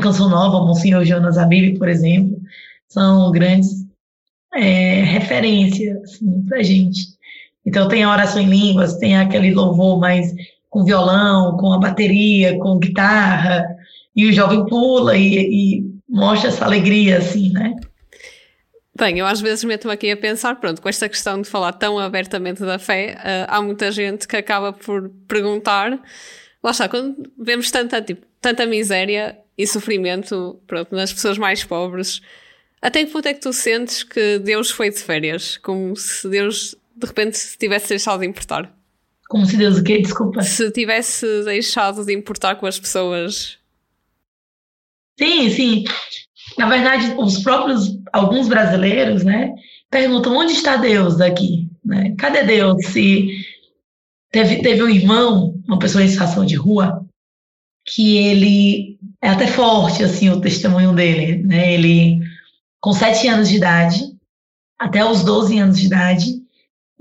[0.00, 2.40] Canção Nova, Monsenhor Jonas Abib, por exemplo,
[2.88, 3.68] são grandes
[4.54, 7.00] é, referências assim, para gente.
[7.64, 10.32] Então tem a oração em línguas, tem aquele louvor mais
[10.68, 13.64] com violão, com a bateria, com guitarra,
[14.16, 17.74] e o jovem pula e, e mostra essa alegria, assim, né?
[18.94, 21.98] Bem, eu às vezes meto-me aqui a pensar, pronto, com esta questão de falar tão
[21.98, 25.98] abertamente da fé, uh, há muita gente que acaba por perguntar,
[26.62, 32.20] lá está, quando vemos tanta, tipo, tanta miséria e sofrimento, pronto, nas pessoas mais pobres,
[32.82, 35.56] até que ponto é que tu sentes que Deus foi de férias?
[35.56, 38.72] Como se Deus, de repente, se tivesse deixado de importar?
[39.28, 40.00] Como se Deus o quê?
[40.00, 40.42] Desculpa.
[40.42, 43.58] Se tivesse deixado de importar com as pessoas.
[45.18, 45.84] Sim, sim.
[46.58, 49.54] Na verdade, os próprios, alguns brasileiros, né,
[49.90, 51.68] perguntam onde está Deus aqui?
[51.84, 52.14] Né?
[52.18, 52.84] Cadê Deus?
[52.86, 53.28] Se
[54.30, 57.06] teve, teve um irmão, uma pessoa em situação de rua,
[57.86, 61.74] que ele é até forte, assim, o testemunho dele, né?
[61.74, 62.20] Ele,
[62.80, 64.00] com sete anos de idade,
[64.78, 66.41] até os 12 anos de idade,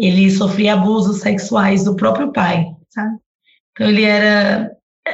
[0.02, 3.18] ele sofria abusos sexuais do próprio pai, sabe?
[3.72, 4.72] Então ele era.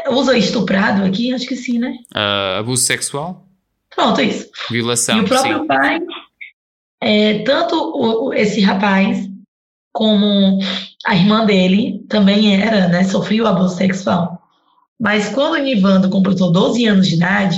[0.09, 1.33] Usa estuprado aqui?
[1.33, 1.97] Acho que sim, né?
[2.15, 3.47] Uh, abuso sexual?
[3.95, 4.49] Pronto, isso.
[4.69, 5.17] Violação.
[5.17, 5.67] E o próprio sim.
[5.67, 5.99] pai,
[7.01, 9.27] é, tanto o, esse rapaz
[9.93, 10.59] como
[11.05, 14.41] a irmã dele também era, né, sofreu abuso sexual.
[14.99, 17.57] Mas quando o Nivando completou 12 anos de idade,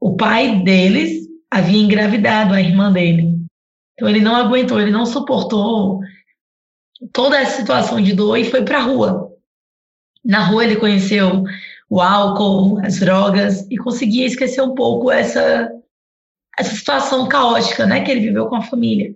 [0.00, 3.39] o pai deles havia engravidado a irmã dele.
[4.00, 6.00] Então ele não aguentou, ele não suportou
[7.12, 9.30] toda essa situação de dor e foi para a rua.
[10.24, 11.44] Na rua ele conheceu
[11.86, 15.70] o álcool, as drogas, e conseguia esquecer um pouco essa,
[16.58, 19.14] essa situação caótica né, que ele viveu com a família.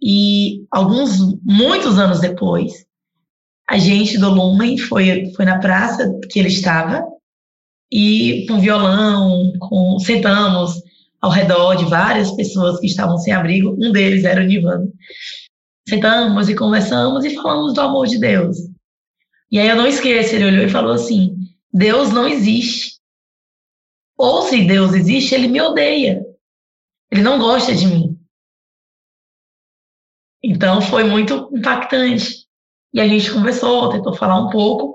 [0.00, 2.86] E alguns, muitos anos depois,
[3.68, 7.04] a gente do Lumen foi, foi na praça que ele estava,
[7.92, 10.82] e com violão, com, sentamos
[11.24, 14.92] ao redor de várias pessoas que estavam sem abrigo, um deles era o Nivano.
[15.88, 18.58] Sentamos e conversamos e falamos do amor de Deus.
[19.50, 21.34] E aí eu não esqueço, ele olhou e falou assim:
[21.72, 22.98] Deus não existe.
[24.18, 26.22] Ou se Deus existe, ele me odeia.
[27.10, 28.18] Ele não gosta de mim.
[30.42, 32.44] Então foi muito impactante.
[32.92, 34.94] E a gente conversou, tentou falar um pouco.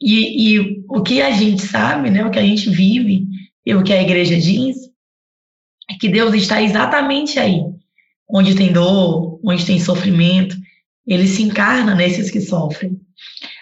[0.00, 3.26] E, e, o que a gente sabe, né, o que a gente vive,
[3.66, 4.87] e o que a igreja diz,
[5.90, 7.62] é que Deus está exatamente aí,
[8.28, 10.56] onde tem dor, onde tem sofrimento.
[11.06, 13.00] Ele se encarna nesses que sofrem.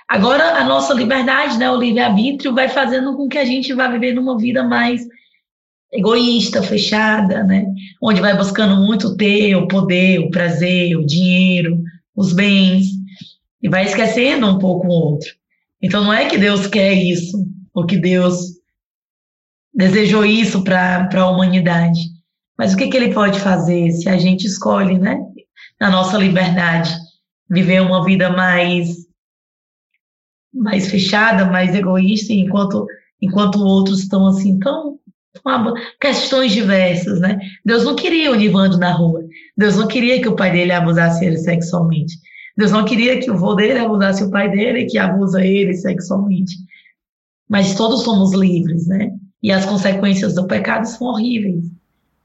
[0.09, 4.15] Agora, a nossa liberdade, né, o livre-arbítrio, vai fazendo com que a gente vá viver
[4.15, 5.03] numa vida mais
[5.93, 7.67] egoísta, fechada, né?
[8.03, 11.83] Onde vai buscando muito ter o poder, o prazer, o dinheiro,
[12.15, 12.87] os bens,
[13.63, 15.31] e vai esquecendo um pouco o outro.
[15.83, 17.45] Então, não é que Deus quer isso,
[17.75, 18.57] ou que Deus
[19.75, 22.01] desejou isso para a humanidade.
[22.59, 25.19] Mas o que, que ele pode fazer se a gente escolhe, né,
[25.81, 26.95] na nossa liberdade,
[27.49, 29.07] viver uma vida mais
[30.53, 32.87] mais fechada, mais egoísta, enquanto
[33.21, 34.99] enquanto outros estão assim tão
[36.01, 37.39] questões diversas, né?
[37.65, 39.23] Deus não queria o Nivando na rua.
[39.57, 42.17] Deus não queria que o pai dele abusasse ele sexualmente.
[42.57, 46.55] Deus não queria que o vô dele abusasse o pai dele, que abusa ele sexualmente.
[47.49, 49.13] Mas todos somos livres, né?
[49.43, 51.65] E as consequências do pecado são horríveis.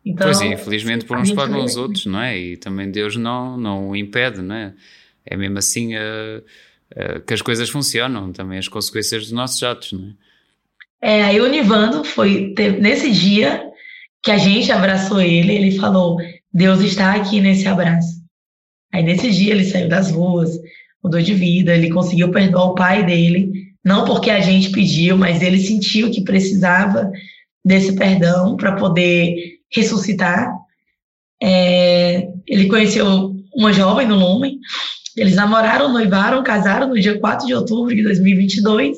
[0.06, 2.38] Então, pois é, infelizmente por uns pagam os outros, não é?
[2.38, 4.74] E também Deus não, não o impede, não é?
[5.26, 6.44] É mesmo assim uh,
[6.94, 10.14] uh, que as coisas funcionam, também as consequências dos nossos atos, não é?
[11.02, 13.64] É, aí o Nivando foi nesse dia
[14.24, 16.18] que a gente abraçou ele, ele falou:
[16.54, 18.22] Deus está aqui nesse abraço.
[18.94, 20.52] Aí nesse dia ele saiu das ruas,
[21.04, 23.52] mudou de vida, ele conseguiu perdoar o pai dele,
[23.84, 27.12] não porque a gente pediu, mas ele sentiu que precisava
[27.66, 30.54] desse perdão para poder ressuscitar.
[31.42, 34.60] É, ele conheceu uma jovem no Lumen,
[35.18, 38.98] eles namoraram, noivaram, casaram no dia 4 de outubro de 2022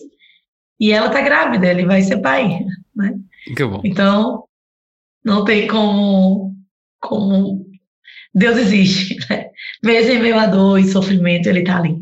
[0.80, 2.60] e ela tá grávida, ele vai ser pai,
[2.96, 3.16] né?
[3.84, 4.44] Então,
[5.24, 6.54] não tem como,
[7.00, 7.66] como
[8.34, 9.48] Deus existe, né?
[9.84, 11.96] Mesmo em meio a dor e sofrimento, ele tá ali.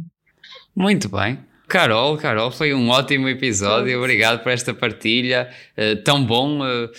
[0.75, 1.39] Muito bem.
[1.67, 3.97] Carol, Carol, foi um ótimo episódio.
[3.97, 5.49] Obrigado por esta partilha.
[5.77, 6.89] Uh, tão bom uh,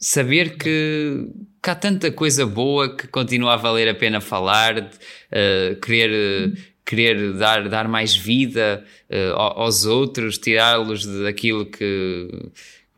[0.00, 1.28] saber que,
[1.62, 6.56] que, há tanta coisa boa que continua a valer a pena falar, uh, querer
[6.90, 12.28] querer dar, dar mais vida uh, aos outros, tirá-los daquilo que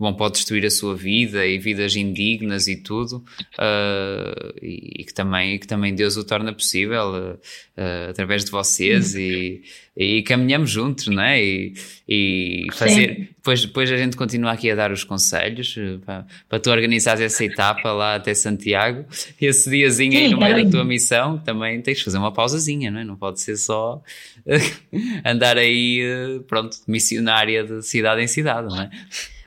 [0.02, 3.24] bom, pode destruir a sua vida e vidas indignas e tudo,
[3.58, 9.14] uh, e, e, que também, que também Deus o torna possível uh, através de vocês
[9.14, 9.62] e,
[9.96, 11.40] e caminhamos juntos, não é?
[11.42, 11.74] E,
[12.08, 13.30] e fazer.
[13.36, 17.44] Depois, depois a gente continua aqui a dar os conselhos para, para tu organizares essa
[17.44, 19.04] etapa lá até Santiago,
[19.40, 23.00] esse diazinho aí no meio da tua missão, também tens de fazer uma pausazinha, não
[23.00, 23.04] é?
[23.04, 24.02] Não pode ser só
[25.24, 28.90] andar aí, pronto, missionária de cidade em cidade, não é?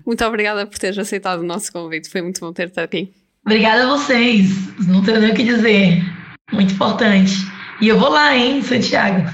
[0.05, 2.09] Muito obrigada por teres aceitado o nosso convite.
[2.09, 3.11] Foi muito bom ter-te aqui.
[3.45, 4.49] Obrigada a vocês.
[4.87, 6.03] Não tenho nem o que dizer.
[6.51, 7.33] Muito importante.
[7.81, 9.27] E eu vou lá, hein, Santiago.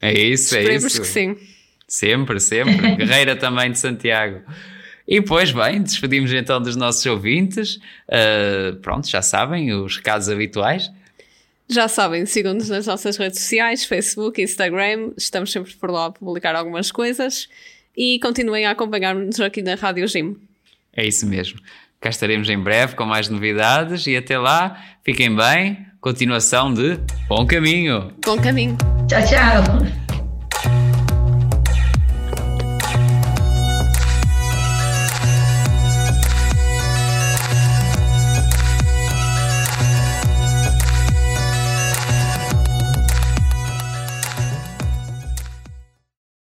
[0.00, 1.00] É isso, é Esperemos isso.
[1.00, 1.36] que sim.
[1.88, 2.76] Sempre, sempre.
[2.96, 4.42] Guerreira também de Santiago.
[5.06, 7.76] E pois bem, despedimos então dos nossos ouvintes.
[8.08, 10.90] Uh, pronto, já sabem, os recados habituais.
[11.68, 15.12] Já sabem, sigam-nos nas nossas redes sociais, Facebook, Instagram.
[15.16, 17.48] Estamos sempre por lá a publicar algumas coisas
[17.96, 20.36] e continuem a acompanhar-nos aqui na Rádio Gym.
[20.96, 21.58] É isso mesmo.
[22.00, 25.86] Cá estaremos em breve com mais novidades e até lá, fiquem bem.
[26.00, 28.12] Continuação de Bom Caminho.
[28.24, 28.76] Bom Caminho.
[29.08, 30.03] Tchau, tchau.